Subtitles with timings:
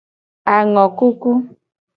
[0.55, 1.31] Angokuku.